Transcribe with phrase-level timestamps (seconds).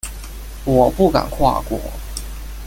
[0.65, 1.79] 我不敢跨过